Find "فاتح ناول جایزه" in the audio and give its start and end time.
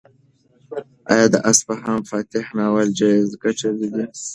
2.09-3.35